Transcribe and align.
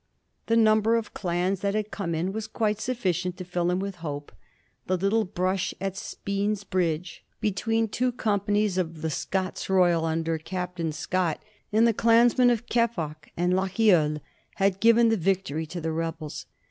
The 0.47 0.57
number 0.57 0.95
of 0.95 1.13
clans 1.13 1.59
that 1.59 1.75
had 1.75 1.91
come 1.91 2.15
in 2.15 2.33
was 2.33 2.47
quite 2.47 2.81
sufficient 2.81 3.37
to 3.37 3.43
fill 3.45 3.69
him 3.69 3.77
with 3.77 3.97
hope; 3.97 4.31
the 4.87 4.97
little 4.97 5.25
brush 5.25 5.75
at 5.79 5.95
Spean's 5.95 6.63
Bridge 6.63 7.23
between 7.39 7.87
two 7.87 8.11
companies 8.11 8.79
of 8.79 9.03
the 9.03 9.11
Scots 9.11 9.69
Royal, 9.69 10.03
under 10.03 10.39
Captain 10.39 10.91
Scott, 10.91 11.39
and 11.71 11.85
the 11.85 11.93
clansmen 11.93 12.49
of 12.49 12.65
Keppoch 12.65 13.29
and 13.37 13.53
Lochiel, 13.53 14.19
had 14.55 14.79
given 14.79 15.09
the 15.09 15.17
victory 15.17 15.67
to 15.67 15.79
the 15.79 15.91
rebels. 15.91 16.47